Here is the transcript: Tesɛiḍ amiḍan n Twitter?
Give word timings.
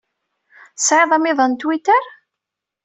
Tesɛiḍ 0.77 1.11
amiḍan 1.17 1.51
n 1.55 1.57
Twitter? 1.61 2.03